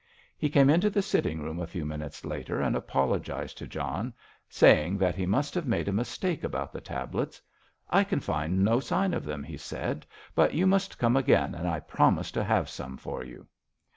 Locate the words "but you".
10.33-10.65